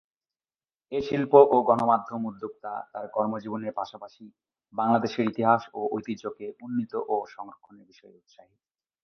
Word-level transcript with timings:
এ 0.91 0.99
শিল্প 1.01 1.33
ও 1.45 1.67
গণমাধ্যম 1.67 2.21
উদ্যোক্তা 2.25 2.71
তার 2.93 3.05
কর্মজীবনের 3.07 3.73
পাশাপাশি 3.73 4.25
বাংলাদেশের 4.73 5.25
ইতিহাস 5.27 5.61
ও 5.73 5.81
ঐতিহ্যকে 5.95 6.45
উন্নীত 6.61 6.93
ও 7.07 7.15
সংরক্ষণের 7.27 7.85
বিষয়ে 7.87 8.17
উৎসাহী। 8.19 8.55